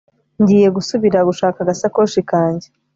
ngiye 0.41 0.67
gusubira 0.77 1.19
gushaka 1.29 1.57
agasakoshi 1.61 2.19
kanjye 2.29 2.67